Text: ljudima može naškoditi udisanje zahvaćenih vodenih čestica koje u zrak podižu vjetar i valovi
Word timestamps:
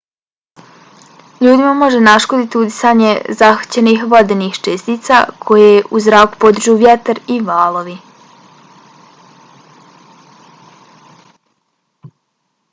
ljudima 1.47 1.73
može 1.81 1.99
naškoditi 2.05 2.59
udisanje 2.61 3.11
zahvaćenih 3.41 4.05
vodenih 4.13 4.57
čestica 4.69 5.19
koje 5.49 5.77
u 5.99 6.03
zrak 6.07 6.39
podižu 6.45 6.77
vjetar 6.81 7.23
i 7.37 7.39
valovi 7.51 7.97